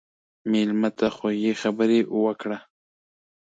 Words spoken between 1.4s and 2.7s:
خبرې وکړه.